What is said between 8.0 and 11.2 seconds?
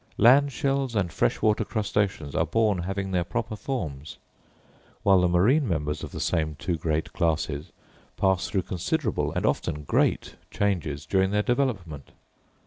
pass through considerable and often great changes